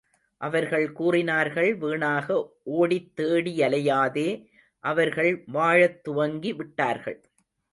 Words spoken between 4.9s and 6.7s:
அவர்கள் வாழத் துவங்கி